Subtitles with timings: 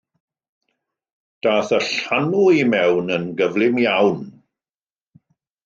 [1.47, 4.27] Daeth y llanw i mewn yn gyflym iawn.